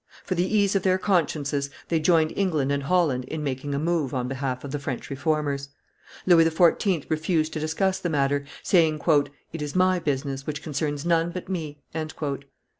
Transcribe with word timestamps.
For 0.23 0.33
the 0.33 0.43
ease 0.57 0.75
of 0.75 0.81
their 0.81 0.97
consciences 0.97 1.69
they 1.89 1.99
joined 1.99 2.33
England 2.35 2.71
and 2.71 2.81
Holland 2.81 3.23
in 3.25 3.43
making 3.43 3.75
a 3.75 3.77
move 3.77 4.15
on 4.15 4.27
behalf 4.27 4.63
of 4.63 4.71
the 4.71 4.79
French 4.79 5.11
Reformers. 5.11 5.69
Louis 6.25 6.43
XIV. 6.45 7.07
refused 7.07 7.53
to 7.53 7.59
discuss 7.59 7.99
the 7.99 8.09
matter, 8.09 8.43
saying, 8.63 8.99
"It 9.53 9.61
is 9.61 9.75
my 9.75 9.99
business, 9.99 10.47
which 10.47 10.63
concerns 10.63 11.05
none 11.05 11.29
but 11.29 11.49
me." 11.49 11.83